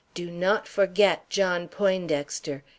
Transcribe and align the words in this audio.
Do 0.15 0.31
not 0.31 0.67
forget 0.67 1.29
John 1.29 1.67
Poindexter! 1.67 2.63